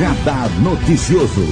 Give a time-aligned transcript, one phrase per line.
[0.00, 1.42] Radar Noticioso.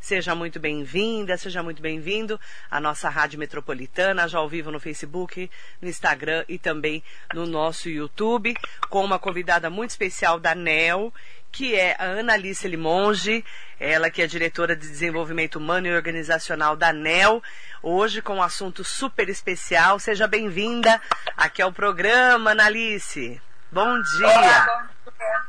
[0.00, 2.38] Seja muito bem-vinda, seja muito bem-vindo
[2.70, 5.50] à nossa Rádio Metropolitana, já ao vivo no Facebook,
[5.82, 7.02] no Instagram e também
[7.34, 8.54] no nosso YouTube,
[8.88, 11.12] com uma convidada muito especial da NEL,
[11.50, 13.44] que é a Analice Limonge,
[13.80, 17.42] ela que é diretora de desenvolvimento humano e organizacional da NEL,
[17.82, 19.98] hoje com um assunto super especial.
[19.98, 21.02] Seja bem-vinda
[21.36, 23.40] aqui ao programa, Analice.
[23.70, 24.26] Bom dia.
[24.26, 25.42] Olá, bom dia.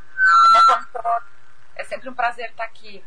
[1.76, 3.02] É sempre um prazer estar aqui.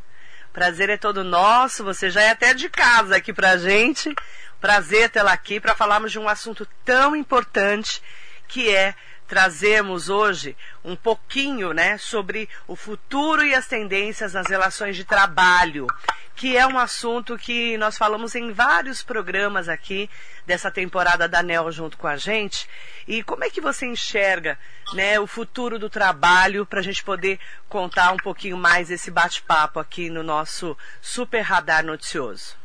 [0.52, 1.84] Prazer é todo nosso.
[1.84, 4.14] Você já é até de casa aqui pra gente.
[4.60, 8.02] Prazer tê-la aqui para falarmos de um assunto tão importante
[8.48, 8.96] que é
[9.34, 15.88] trazemos hoje um pouquinho, né, sobre o futuro e as tendências nas relações de trabalho,
[16.36, 20.08] que é um assunto que nós falamos em vários programas aqui
[20.46, 22.70] dessa temporada da NEL junto com a gente.
[23.08, 24.56] E como é que você enxerga,
[24.94, 29.80] né, o futuro do trabalho para a gente poder contar um pouquinho mais esse bate-papo
[29.80, 32.56] aqui no nosso super radar noticioso?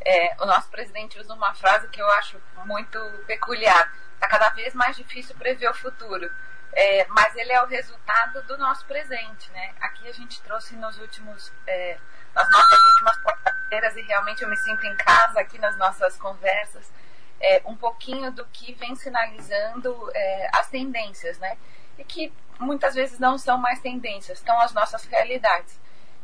[0.00, 3.92] É, o nosso presidente usa uma frase que eu acho muito peculiar
[4.24, 6.30] Está cada vez mais difícil prever o futuro.
[6.72, 9.74] É, mas ele é o resultado do nosso presente, né?
[9.80, 11.98] Aqui a gente trouxe nos últimos, é,
[12.34, 16.90] nas nossas últimas quarta-feiras e realmente eu me sinto em casa aqui nas nossas conversas,
[17.38, 21.58] é, um pouquinho do que vem sinalizando é, as tendências, né?
[21.98, 25.78] E que muitas vezes não são mais tendências, são as nossas realidades,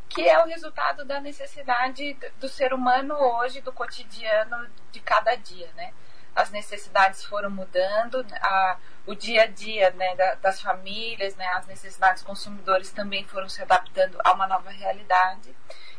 [0.09, 5.69] que é o resultado da necessidade do ser humano hoje, do cotidiano de cada dia,
[5.75, 5.93] né?
[6.35, 11.67] As necessidades foram mudando, a, o dia a dia né, da, das famílias, né, as
[11.67, 15.55] necessidades consumidores também foram se adaptando a uma nova realidade.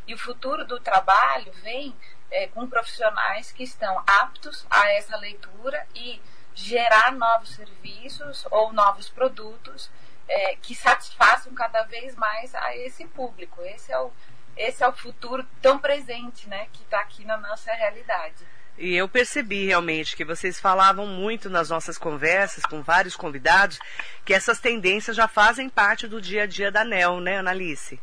[0.07, 1.95] E o futuro do trabalho vem
[2.31, 6.21] é, com profissionais que estão aptos a essa leitura e
[6.55, 9.89] gerar novos serviços ou novos produtos
[10.27, 13.61] é, que satisfaçam cada vez mais a esse público.
[13.61, 14.11] Esse é o,
[14.57, 18.45] esse é o futuro tão presente né, que está aqui na nossa realidade.
[18.77, 23.79] E eu percebi realmente que vocês falavam muito nas nossas conversas com vários convidados
[24.25, 27.99] que essas tendências já fazem parte do dia a dia da NEL, né, Analice?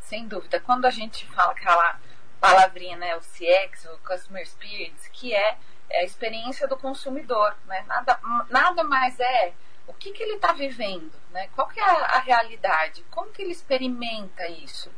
[0.00, 0.60] Sem dúvida.
[0.60, 2.00] Quando a gente fala aquela
[2.40, 5.56] palavrinha, né, o CX, o Customer Experience, que é,
[5.88, 7.84] é a experiência do consumidor, né?
[7.86, 8.18] Nada,
[8.50, 9.52] nada mais é
[9.86, 11.48] o que, que ele está vivendo, né?
[11.54, 13.04] Qual que é a, a realidade?
[13.10, 14.90] Como que ele experimenta isso?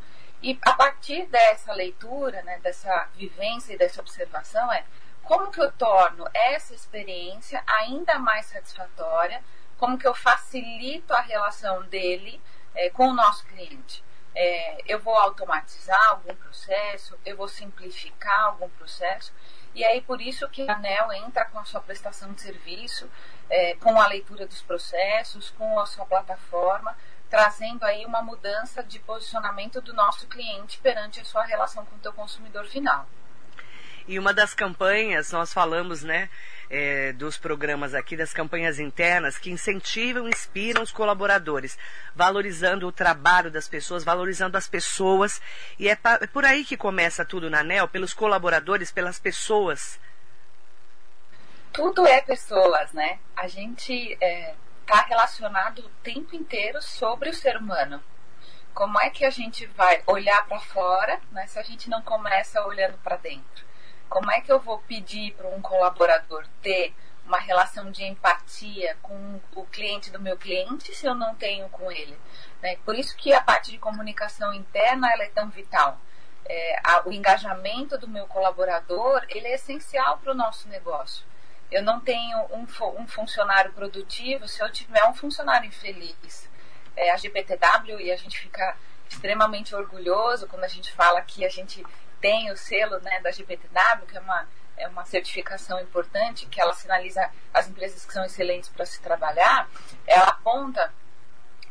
[0.43, 4.85] E a partir dessa leitura, né, dessa vivência e dessa observação, é
[5.23, 9.43] como que eu torno essa experiência ainda mais satisfatória,
[9.77, 12.41] como que eu facilito a relação dele
[12.75, 14.03] é, com o nosso cliente.
[14.35, 19.33] É, eu vou automatizar algum processo, eu vou simplificar algum processo,
[19.75, 23.11] e aí por isso que a ANEL entra com a sua prestação de serviço,
[23.51, 26.97] é, com a leitura dos processos, com a sua plataforma,
[27.29, 31.99] trazendo aí uma mudança de posicionamento do nosso cliente perante a sua relação com o
[31.99, 33.07] teu consumidor final.
[34.07, 36.31] E uma das campanhas, nós falamos, né,
[36.71, 41.79] é, dos programas aqui, das campanhas internas, que incentivam e inspiram os colaboradores,
[42.15, 45.43] valorizando o trabalho das pessoas, valorizando as pessoas.
[45.79, 50.01] E é, é por aí que começa tudo na NEL, pelos colaboradores, pelas pessoas.
[51.71, 53.19] Tudo é pessoas, né?
[53.37, 54.55] A gente é,
[54.89, 58.03] está relacionado o tempo inteiro sobre o ser humano.
[58.73, 62.65] Como é que a gente vai olhar para fora, né, se a gente não começa
[62.65, 63.67] olhando para dentro?
[64.09, 66.95] Como é que eu vou pedir para um colaborador ter
[67.27, 71.93] uma relação de empatia com o cliente do meu cliente se eu não tenho com
[71.93, 72.19] ele?
[72.63, 72.79] Né?
[72.83, 76.01] Por isso que a parte de comunicação interna é tão vital.
[76.47, 81.27] É, a, o engajamento do meu colaborador ele é essencial para o nosso negócio.
[81.71, 82.67] Eu não tenho um,
[82.99, 86.49] um funcionário produtivo se eu tiver um funcionário infeliz.
[86.97, 88.77] É, a GPTW, e a gente fica
[89.09, 91.85] extremamente orgulhoso quando a gente fala que a gente
[92.21, 96.73] tem o selo né, da GPTW, que é uma, é uma certificação importante, que ela
[96.73, 99.69] sinaliza as empresas que são excelentes para se trabalhar,
[100.07, 100.93] ela aponta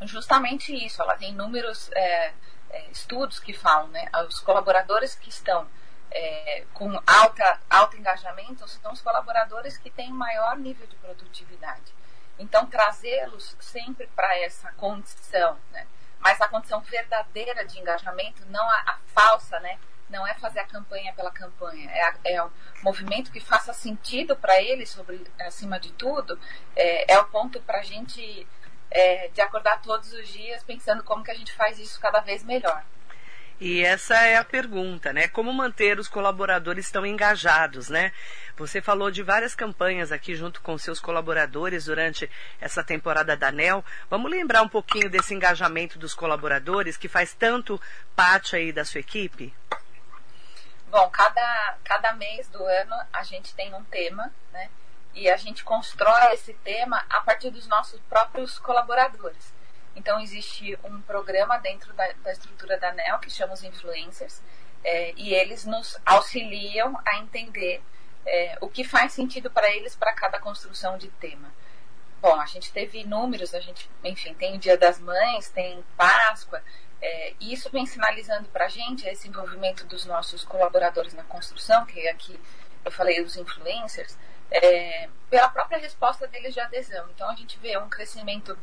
[0.03, 1.01] justamente isso.
[1.01, 2.33] Ela tem inúmeros é,
[2.69, 5.67] é, estudos que falam, né, os colaboradores que estão
[6.11, 11.93] é, com alta, alto engajamento são os colaboradores que têm maior nível de produtividade.
[12.39, 15.87] Então, trazê-los sempre para essa condição, né?
[16.19, 19.79] mas a condição verdadeira de engajamento, não a, a, falsa, né?
[20.09, 22.51] não é fazer a campanha pela campanha, é, a, é o
[22.83, 26.39] movimento que faça sentido para eles, sobre, acima de tudo,
[26.75, 28.47] é, é o ponto para a gente
[28.89, 32.43] é, de acordar todos os dias pensando como que a gente faz isso cada vez
[32.43, 32.83] melhor.
[33.59, 35.27] E essa é a pergunta, né?
[35.27, 38.11] Como manter os colaboradores tão engajados, né?
[38.55, 42.29] Você falou de várias campanhas aqui junto com seus colaboradores durante
[42.61, 43.83] essa temporada da NEL.
[44.11, 47.81] Vamos lembrar um pouquinho desse engajamento dos colaboradores que faz tanto
[48.15, 49.51] parte aí da sua equipe?
[50.89, 54.69] Bom, cada, cada mês do ano a gente tem um tema, né?
[55.15, 59.56] E a gente constrói esse tema a partir dos nossos próprios colaboradores.
[59.97, 64.41] Então, existe um programa dentro da, da estrutura da NEL que chama os influencers,
[64.83, 67.81] é, e eles nos auxiliam a entender
[68.25, 71.51] é, o que faz sentido para eles para cada construção de tema.
[72.21, 76.61] Bom, a gente teve números, a gente, enfim, tem o Dia das Mães, tem Páscoa,
[77.01, 81.85] é, e isso vem sinalizando para a gente esse envolvimento dos nossos colaboradores na construção,
[81.85, 82.39] que aqui
[82.85, 84.17] eu falei os influencers,
[84.49, 87.07] é, pela própria resposta deles de adesão.
[87.13, 88.57] Então a gente vê um crescimento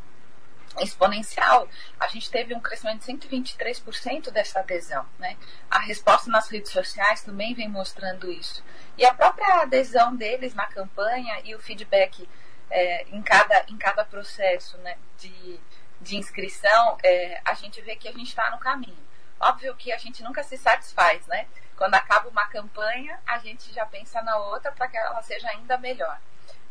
[0.80, 1.68] exponencial,
[1.98, 5.06] a gente teve um crescimento de 123% dessa adesão.
[5.18, 5.36] Né?
[5.70, 8.64] A resposta nas redes sociais também vem mostrando isso.
[8.96, 12.28] E a própria adesão deles na campanha e o feedback
[12.70, 15.60] é, em, cada, em cada processo né, de,
[16.00, 19.04] de inscrição, é, a gente vê que a gente está no caminho.
[19.40, 21.46] Óbvio que a gente nunca se satisfaz, né?
[21.76, 25.76] Quando acaba uma campanha, a gente já pensa na outra para que ela seja ainda
[25.76, 26.18] melhor.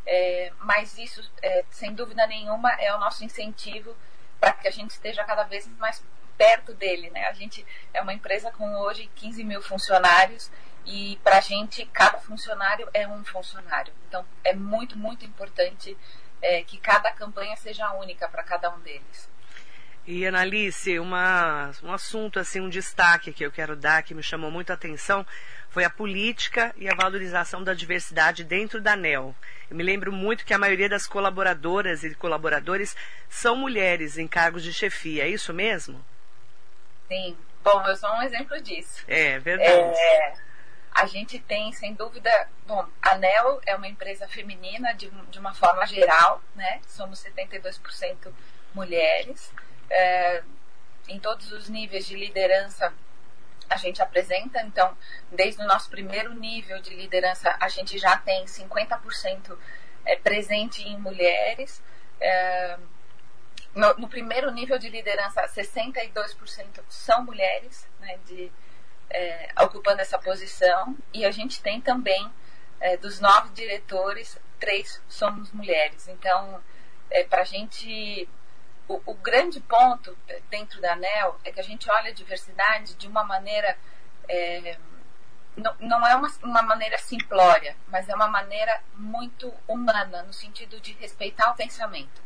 [0.06, 3.96] É, mas isso, é, sem dúvida nenhuma, é o nosso incentivo
[4.38, 6.02] para que a gente esteja cada vez mais
[6.36, 7.10] perto dele.
[7.10, 7.26] Né?
[7.26, 10.50] A gente é uma empresa com hoje 15 mil funcionários
[10.84, 13.92] e para a gente cada funcionário é um funcionário.
[14.08, 15.96] Então é muito, muito importante
[16.42, 19.28] é, que cada campanha seja única para cada um deles.
[20.06, 24.50] E Analice, uma, um assunto assim, um destaque que eu quero dar que me chamou
[24.50, 25.26] muito a atenção
[25.70, 29.34] foi a política e a valorização da diversidade dentro da ANEL.
[29.70, 32.94] Eu me lembro muito que a maioria das colaboradoras e colaboradores
[33.30, 36.04] são mulheres em cargos de chefia, é isso mesmo?
[37.08, 37.36] Sim.
[37.62, 39.02] Bom, eu sou um exemplo disso.
[39.08, 39.96] É, verdade.
[39.98, 40.34] É,
[40.92, 42.30] a gente tem, sem dúvida,
[42.66, 46.80] bom, a ANEL é uma empresa feminina de, de uma forma geral, né?
[46.86, 48.30] Somos 72%
[48.74, 49.50] mulheres
[49.90, 50.42] é,
[51.08, 52.92] em todos os níveis de liderança
[53.68, 54.60] a gente apresenta.
[54.62, 54.96] Então,
[55.30, 59.56] desde o nosso primeiro nível de liderança, a gente já tem 50%
[60.04, 61.82] é, presente em mulheres.
[62.20, 62.78] É,
[63.74, 68.52] no, no, primeiro nível de liderança, 62% são mulheres, né, de,
[69.10, 70.96] é, ocupando essa posição.
[71.12, 72.30] E a gente tem também,
[72.80, 76.06] é, dos nove diretores, três somos mulheres.
[76.08, 76.62] Então,
[77.10, 78.28] é, para a gente
[78.88, 80.16] o, o, grande ponto
[80.50, 83.76] dentro da ANEL é que a gente olha a diversidade de uma maneira.
[84.28, 84.76] É,
[85.56, 90.80] não, não é uma, uma maneira simplória, mas é uma maneira muito humana, no sentido
[90.80, 92.22] de respeitar o pensamento.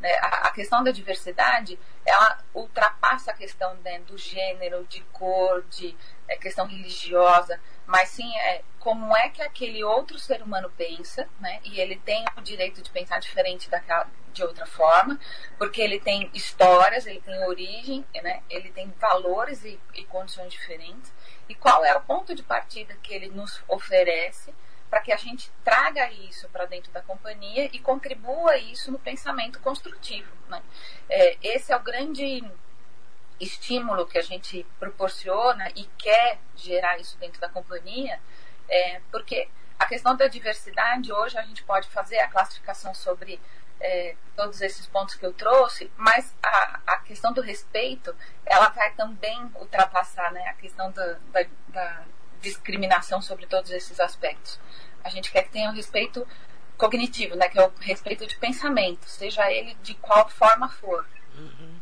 [0.00, 0.10] Né?
[0.22, 5.96] A, a, questão da diversidade, ela ultrapassa a questão né, do gênero, de cor, de
[6.26, 11.60] é, questão religiosa, mas sim é como é que aquele outro ser humano pensa, né?
[11.64, 15.20] E ele tem o direito de pensar diferente daquela, de outra forma,
[15.58, 18.42] porque ele tem histórias, ele tem origem, né?
[18.48, 21.12] Ele tem valores e, e condições diferentes.
[21.46, 24.54] E qual é o ponto de partida que ele nos oferece
[24.90, 29.60] para que a gente traga isso para dentro da companhia e contribua isso no pensamento
[29.60, 30.30] construtivo.
[30.48, 30.60] Né?
[31.08, 32.42] É, esse é o grande
[33.38, 38.20] estímulo que a gente proporciona e quer gerar isso dentro da companhia,
[38.68, 39.48] é, porque
[39.78, 43.40] a questão da diversidade, hoje a gente pode fazer a classificação sobre
[43.80, 48.92] é, todos esses pontos que eu trouxe, mas a, a, questão do respeito, ela vai
[48.92, 52.04] também ultrapassar né, a questão da, da, da
[52.40, 54.58] discriminação sobre todos esses aspectos.
[55.04, 56.26] A gente quer que tenha o um respeito
[56.76, 61.06] cognitivo, né, que é o respeito de pensamento, seja ele de qual forma for.
[61.36, 61.80] Uhum.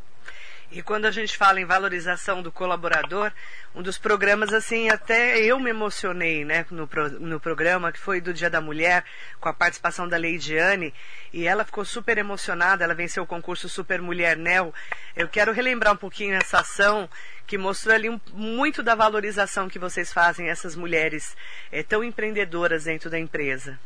[0.70, 3.32] E quando a gente fala em valorização do colaborador,
[3.74, 8.20] um dos programas, assim, até eu me emocionei, né, no, pro, no programa, que foi
[8.20, 9.02] do Dia da Mulher,
[9.40, 10.92] com a participação da Leidiane,
[11.32, 14.74] e ela ficou super emocionada, ela venceu o concurso Super Mulher Nel.
[15.16, 17.08] Eu quero relembrar um pouquinho essa ação,
[17.46, 21.34] que mostrou ali um, muito da valorização que vocês fazem, essas mulheres
[21.72, 23.80] é, tão empreendedoras dentro da empresa.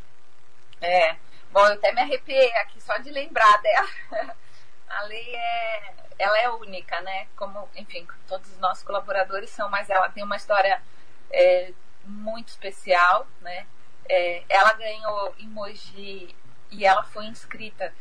[0.80, 1.14] É,
[1.52, 3.88] bom, eu até me arrepiei aqui só de lembrar dela.
[4.88, 7.26] A lei é, ela é única, né?
[7.36, 10.82] Como, enfim, todos os nossos colaboradores são, mas ela tem uma história
[11.30, 11.72] é,
[12.04, 13.66] muito especial, né?
[14.08, 16.34] É, ela ganhou emoji
[16.70, 17.92] e ela foi inscrita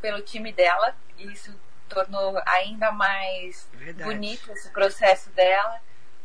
[0.00, 1.54] pelo time dela, e isso
[1.88, 4.04] tornou ainda mais Verdade.
[4.04, 5.80] bonito esse processo dela.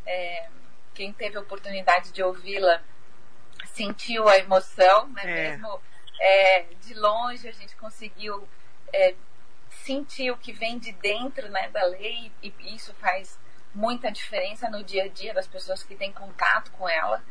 [0.06, 0.50] É,
[0.94, 2.82] quem teve a oportunidade de ouvi-la
[3.74, 5.22] sentiu a emoção, né?
[5.24, 5.52] É.
[5.52, 5.82] Mesmo
[6.20, 8.48] é, de longe a gente conseguiu
[8.94, 9.16] é,
[9.72, 13.40] sentir o que vem de dentro né, da lei e isso faz
[13.74, 17.24] muita diferença no dia a dia das pessoas que têm contato com ela.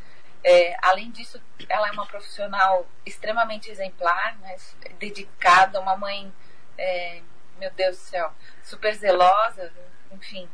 [0.42, 4.56] É, além disso, ela é uma profissional extremamente exemplar, né,
[4.98, 6.32] dedicada, uma mãe,
[6.78, 7.20] é,
[7.58, 8.32] meu Deus do céu,
[8.62, 9.70] super zelosa,
[10.10, 10.48] enfim.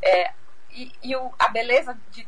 [0.00, 0.32] É,
[0.70, 2.26] e, e o, a beleza de,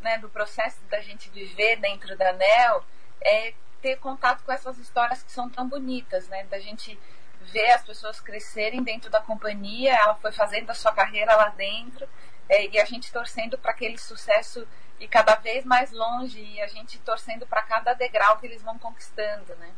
[0.00, 2.84] né, do processo da gente viver dentro da NEL
[3.20, 6.44] é ter contato com essas histórias que são tão bonitas, né?
[6.44, 6.98] Da gente
[7.40, 12.08] ver as pessoas crescerem dentro da companhia, ela foi fazendo a sua carreira lá dentro,
[12.48, 14.66] é, e a gente torcendo para aquele sucesso
[14.98, 18.78] ir cada vez mais longe, e a gente torcendo para cada degrau que eles vão
[18.78, 19.70] conquistando, né?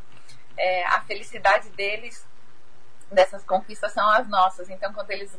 [0.57, 2.25] É, a felicidade deles,
[3.11, 4.69] dessas conquistas, são as nossas.
[4.69, 5.35] Então, quando eles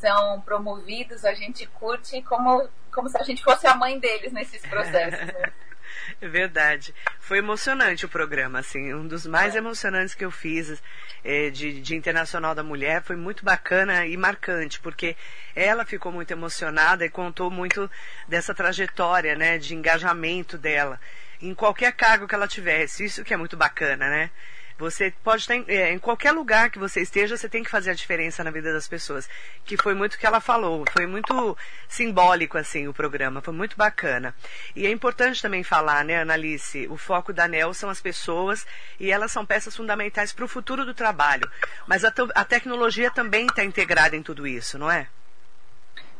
[0.00, 4.62] são promovidos, a gente curte como, como se a gente fosse a mãe deles nesses
[4.62, 5.26] processos.
[5.26, 5.52] Né?
[6.20, 6.94] É verdade.
[7.20, 9.58] Foi emocionante o programa, assim, um dos mais é.
[9.58, 10.82] emocionantes que eu fiz
[11.24, 13.02] é, de, de Internacional da Mulher.
[13.02, 15.16] Foi muito bacana e marcante, porque
[15.54, 17.90] ela ficou muito emocionada e contou muito
[18.26, 21.00] dessa trajetória, né, de engajamento dela
[21.40, 23.04] em qualquer cargo que ela tivesse.
[23.04, 24.30] Isso que é muito bacana, né?
[24.78, 27.90] Você pode estar em, é, em, qualquer lugar que você esteja, você tem que fazer
[27.90, 29.28] a diferença na vida das pessoas.
[29.64, 30.84] Que foi muito o que ela falou.
[30.92, 31.58] Foi muito
[31.88, 33.42] simbólico, assim, o programa.
[33.42, 34.32] Foi muito bacana.
[34.76, 36.86] E é importante também falar, né, Analice?
[36.88, 38.64] O foco da NEL são as pessoas
[39.00, 41.50] e elas são peças fundamentais para o futuro do trabalho.
[41.84, 45.08] Mas a, a tecnologia também está integrada em tudo isso, não é?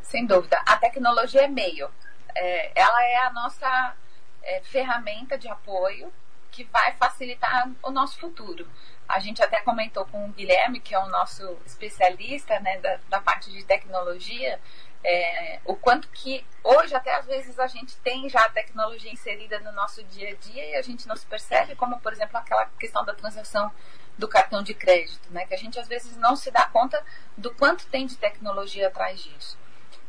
[0.03, 0.61] Sem dúvida.
[0.67, 1.89] A tecnologia é meio.
[2.35, 3.95] É, ela é a nossa
[4.43, 6.13] é, ferramenta de apoio
[6.59, 8.69] que vai facilitar o nosso futuro.
[9.09, 13.21] A gente até comentou com o Guilherme, que é o nosso especialista né, da, da
[13.21, 14.61] parte de tecnologia,
[15.05, 19.61] é, o quanto que hoje até às vezes a gente tem já a tecnologia inserida
[19.61, 22.67] no nosso dia a dia e a gente não se percebe, como por exemplo aquela
[22.77, 23.71] questão da transação
[24.19, 27.01] do cartão de crédito, né, que a gente às vezes não se dá conta
[27.37, 29.57] do quanto tem de tecnologia atrás disso.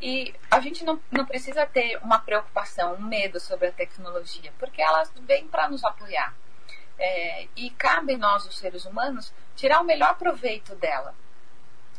[0.01, 4.81] E a gente não, não precisa ter uma preocupação, um medo sobre a tecnologia, porque
[4.81, 6.33] ela vem para nos apoiar.
[6.97, 11.13] É, e cabe nós, os seres humanos, tirar o melhor proveito dela.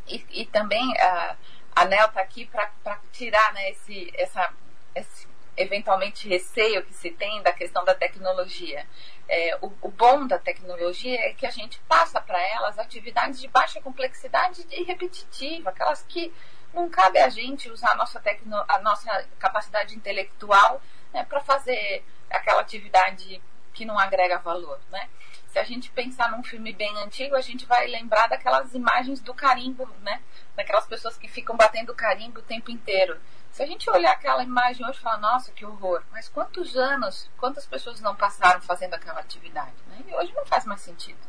[0.07, 1.35] E, e também a,
[1.75, 4.51] a NEL está aqui para tirar né, esse, essa,
[4.95, 8.85] esse eventualmente receio que se tem da questão da tecnologia.
[9.27, 13.47] É, o, o, bom da tecnologia é que a gente passa para elas atividades de
[13.47, 16.33] baixa complexidade e repetitiva, aquelas que
[16.73, 20.81] não cabe a gente usar a nossa, tecno, a nossa capacidade intelectual
[21.13, 23.41] né, para fazer aquela atividade
[23.73, 25.09] que não agrega valor, né?
[25.47, 29.33] Se a gente pensar num filme bem antigo, a gente vai lembrar daquelas imagens do
[29.33, 30.21] carimbo, né?
[30.55, 33.19] Daquelas pessoas que ficam batendo carimbo o tempo inteiro.
[33.51, 37.29] Se a gente olhar aquela imagem hoje e falar, nossa, que horror, mas quantos anos,
[37.37, 39.99] quantas pessoas não passaram fazendo aquela atividade, né?
[40.07, 41.19] E hoje não faz mais sentido.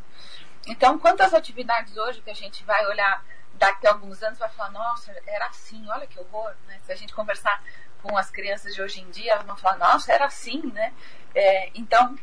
[0.66, 3.25] Então, quantas atividades hoje que a gente vai olhar
[3.62, 6.81] daqui a alguns anos vai falar, nossa, era assim, olha que horror, né?
[6.83, 7.62] Se a gente conversar
[8.02, 10.92] com as crianças de hoje em dia, elas vão falar, nossa, era assim, né?
[11.33, 12.19] É, então,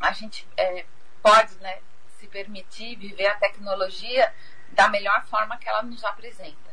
[0.00, 0.86] a gente é,
[1.22, 1.80] pode né,
[2.18, 4.32] se permitir viver a tecnologia
[4.70, 6.70] da melhor forma que ela nos apresenta.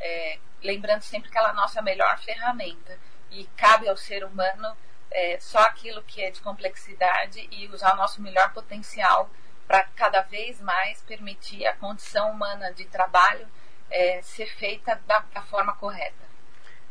[0.00, 2.96] É, lembrando sempre que ela é a nossa melhor ferramenta
[3.28, 4.76] e cabe ao ser humano
[5.10, 9.28] é, só aquilo que é de complexidade e usar o nosso melhor potencial
[9.72, 13.48] para cada vez mais permitir a condição humana de trabalho
[13.90, 16.22] é, ser feita da, da forma correta.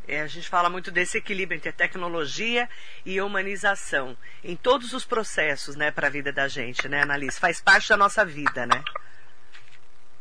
[0.07, 2.67] É, a gente fala muito desse equilíbrio entre tecnologia
[3.05, 7.39] e humanização em todos os processos, né, para a vida da gente, né, Annalise?
[7.39, 8.83] Faz parte da nossa vida, né?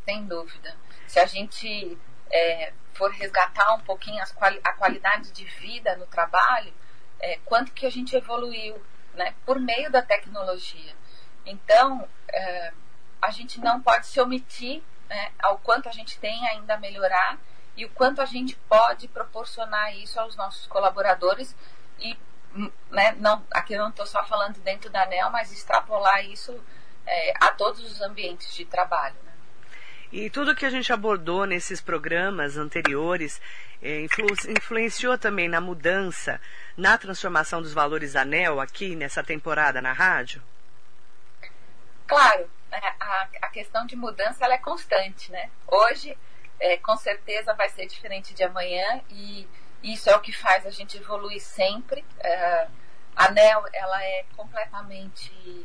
[0.04, 0.76] Sem dúvida.
[1.06, 1.96] Se a gente
[2.30, 6.74] é, for resgatar um pouquinho quali a qualidade de vida no trabalho,
[7.20, 8.78] é, quanto que a gente evoluiu,
[9.14, 10.99] né, por meio da tecnologia.
[11.50, 12.72] Então, é,
[13.20, 17.38] a gente não pode se omitir né, ao quanto a gente tem ainda a melhorar
[17.76, 21.54] e o quanto a gente pode proporcionar isso aos nossos colaboradores
[21.98, 22.16] e
[22.54, 26.58] hum, né, não, aqui eu não estou só falando dentro da ANEL, mas extrapolar isso
[27.06, 29.16] é, a todos os ambientes de trabalho.
[29.24, 29.32] Né?
[30.12, 33.40] E tudo que a gente abordou nesses programas anteriores
[33.82, 36.40] é, influ, influenciou também na mudança,
[36.76, 40.42] na transformação dos valores da ANEL aqui nessa temporada na rádio?
[42.10, 45.48] Claro, né, a, a questão de mudança ela é constante, né?
[45.64, 46.18] Hoje,
[46.58, 49.48] é, com certeza, vai ser diferente de amanhã e
[49.80, 52.04] isso é o que faz a gente evoluir sempre.
[52.18, 52.66] É,
[53.14, 55.64] a NEL, ela é completamente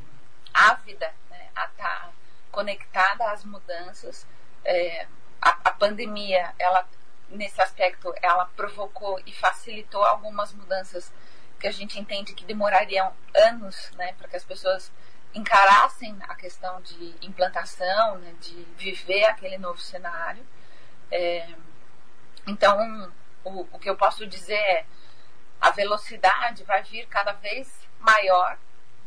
[0.54, 2.14] ávida né, a estar tá
[2.52, 4.28] conectada às mudanças.
[4.64, 5.08] É,
[5.42, 6.88] a, a pandemia, ela
[7.28, 11.12] nesse aspecto, ela provocou e facilitou algumas mudanças
[11.60, 14.92] que a gente entende que demorariam anos, né, para que as pessoas
[15.36, 20.46] encarassem a questão de implantação, né, de viver aquele novo cenário.
[21.12, 21.48] É,
[22.48, 23.12] então,
[23.44, 24.86] o, o que eu posso dizer é
[25.60, 28.58] a velocidade vai vir cada vez maior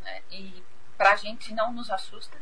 [0.03, 0.23] né?
[0.31, 0.63] e
[0.97, 2.37] para a gente não nos assusta.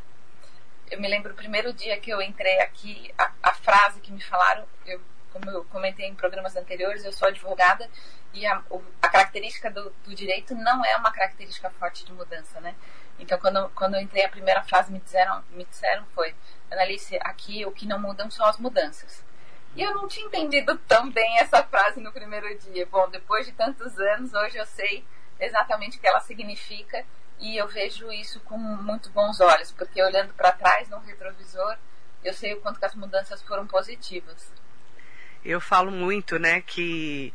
[0.91, 4.23] Eu me lembro o primeiro dia que eu entrei aqui, a, a frase que me
[4.23, 5.01] falaram, eu,
[5.37, 7.89] como eu comentei em programas anteriores, eu sou advogada
[8.33, 8.63] e a,
[9.03, 12.75] a característica do, do, direito não é uma característica forte de mudança, né?
[13.19, 16.35] Então, quando, quando eu entrei, a primeira frase me disseram, me disseram foi,
[16.71, 19.25] Annalise, aqui o que não mudam são as mudanças.
[19.75, 22.87] E eu não tinha entendido tão bem essa frase no primeiro dia.
[22.87, 25.05] Bom, depois de tantos anos, hoje eu sei
[25.39, 27.05] exatamente o que ela significa
[27.39, 31.77] e eu vejo isso com muito bons olhos, porque olhando para trás no retrovisor,
[32.25, 34.51] eu sei o quanto as mudanças foram positivas.
[35.47, 37.33] Eu falo muito, né, que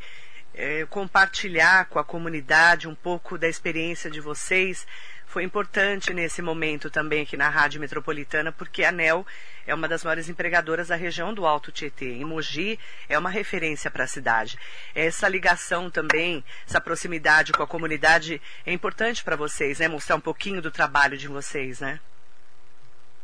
[0.54, 4.86] é, compartilhar com a comunidade um pouco da experiência de vocês
[5.32, 9.26] foi importante nesse momento também aqui na Rádio Metropolitana, porque a ANEL
[9.66, 12.12] é uma das maiores empregadoras da região do Alto Tietê.
[12.12, 12.78] Em Mogi
[13.08, 14.58] é uma referência para a cidade.
[14.94, 19.88] Essa ligação também, essa proximidade com a comunidade é importante para vocês, né?
[19.88, 21.98] Mostrar um pouquinho do trabalho de vocês, né?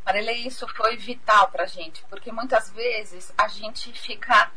[0.07, 4.51] Marilei, isso foi vital para a gente, porque muitas vezes a gente fica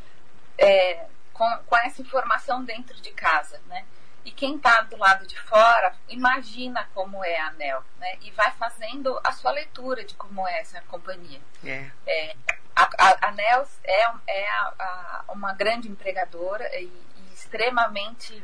[0.62, 3.86] é, com, com essa informação dentro de casa, né?
[4.24, 8.18] E quem está do lado de fora imagina como é a ANEL, né?
[8.22, 11.42] E vai fazendo a sua leitura de como é essa companhia.
[11.66, 11.90] É.
[12.06, 12.36] É,
[12.76, 18.42] a, a, ANEL é, é a, a, uma grande empregadora e, e extremamente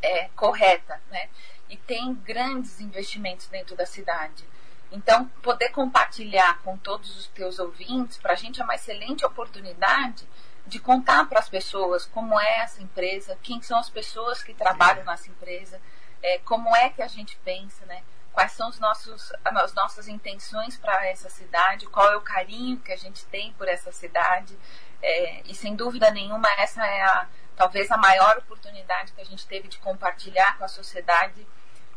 [0.00, 1.28] é, correta, né?
[1.68, 4.48] E tem grandes investimentos dentro da cidade.
[4.90, 10.26] Então, poder compartilhar com todos os teus ouvintes, para a gente é uma excelente oportunidade
[10.66, 15.04] de contar para as pessoas como é essa empresa, quem são as pessoas que trabalham
[15.04, 15.80] nessa empresa,
[16.22, 18.02] é, como é que a gente pensa, né?
[18.32, 22.92] Quais são os nossos, as nossas intenções para essa cidade, qual é o carinho que
[22.92, 24.56] a gente tem por essa cidade.
[25.02, 27.26] É, e sem dúvida nenhuma, essa é a,
[27.56, 31.46] talvez a maior oportunidade que a gente teve de compartilhar com a sociedade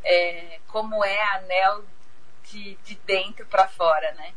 [0.03, 1.85] é, como é a ANEL
[2.43, 4.33] de, de dentro para fora, né?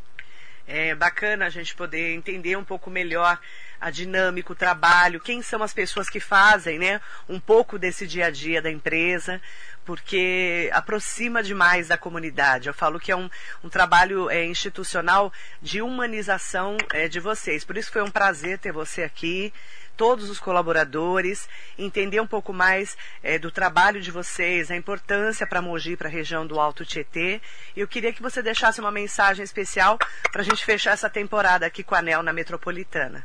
[0.67, 3.41] É bacana a gente poder entender um pouco melhor
[3.81, 8.27] a dinâmica, o trabalho, quem são as pessoas que fazem, né, um pouco desse dia
[8.27, 9.41] a dia da empresa,
[9.85, 12.69] porque aproxima demais da comunidade.
[12.69, 13.31] Eu falo que é um,
[13.63, 17.65] um trabalho é, institucional de humanização é, de vocês.
[17.65, 19.53] Por isso foi um prazer ter você aqui
[19.97, 25.63] todos os colaboradores, entender um pouco mais é, do trabalho de vocês, a importância para
[25.63, 27.41] Mogi, para a região do Alto Tietê.
[27.75, 29.99] E eu queria que você deixasse uma mensagem especial
[30.31, 33.25] para a gente fechar essa temporada aqui com a ANEL na Metropolitana.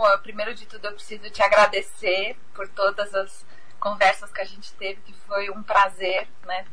[0.00, 3.44] Bom, primeiro de tudo eu preciso te agradecer por todas as
[3.78, 6.64] conversas que a gente teve, que foi um prazer, né?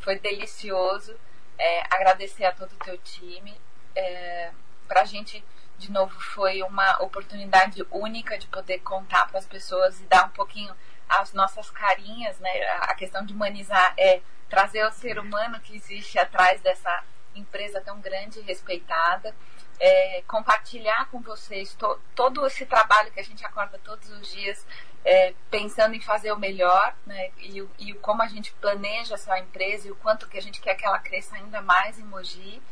[0.00, 1.14] Foi delicioso.
[1.58, 3.54] É, agradecer a todo o teu time.
[3.94, 4.52] É,
[4.88, 5.44] para a gente,
[5.76, 10.30] de novo, foi uma oportunidade única de poder contar para as pessoas e dar um
[10.30, 10.74] pouquinho
[11.06, 12.50] as nossas carinhas, né?
[12.80, 17.04] A questão de humanizar é trazer o ser humano que existe atrás dessa
[17.34, 19.34] empresa tão grande e respeitada
[19.84, 24.64] é, compartilhar com vocês to, todo esse trabalho que a gente acorda todos os dias
[25.04, 29.88] é, pensando em fazer o melhor né, e, e como a gente planeja essa empresa
[29.88, 32.62] e o quanto que a gente quer que ela cresça ainda mais em Mogi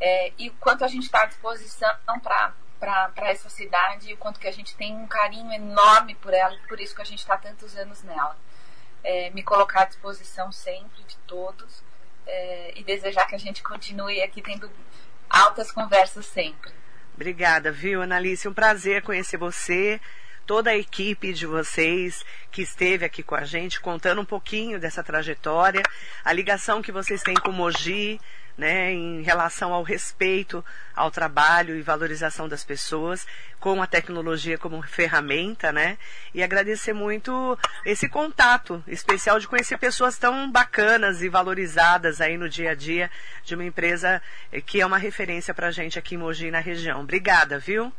[0.00, 4.40] é, e o quanto a gente está à disposição para essa cidade e o quanto
[4.40, 7.18] que a gente tem um carinho enorme por ela e por isso que a gente
[7.18, 8.38] está tantos anos nela.
[9.02, 11.84] É, me colocar à disposição sempre de todos
[12.26, 14.70] é, e desejar que a gente continue aqui tendo
[15.28, 16.70] altas conversas sempre.
[17.14, 18.48] Obrigada, viu, Analice?
[18.48, 20.00] Um prazer conhecer você,
[20.46, 25.02] toda a equipe de vocês que esteve aqui com a gente, contando um pouquinho dessa
[25.02, 25.82] trajetória,
[26.24, 28.20] a ligação que vocês têm com o Mogi,
[28.56, 30.64] né, em relação ao respeito
[30.94, 33.26] ao trabalho e valorização das pessoas,
[33.58, 35.98] com a tecnologia como ferramenta, né?
[36.32, 42.48] E agradecer muito esse contato especial de conhecer pessoas tão bacanas e valorizadas aí no
[42.48, 43.10] dia a dia
[43.42, 46.60] de uma empresa eh, que é uma referência para a gente aqui em Mogi na
[46.60, 47.00] região.
[47.00, 47.92] Obrigada, viu?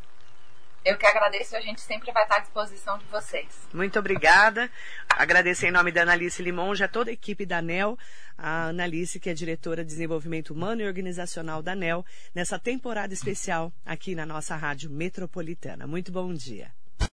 [0.85, 3.47] Eu que agradeço, a gente sempre vai estar à disposição de vocês.
[3.73, 4.69] Muito obrigada.
[5.09, 7.97] Agradecer em nome da Analice Limonge a toda a equipe da ANEL,
[8.37, 13.73] a Analice, que é diretora de desenvolvimento humano e organizacional da ANEL, nessa temporada especial
[13.83, 15.87] aqui na nossa rádio metropolitana.
[15.87, 16.71] Muito bom dia.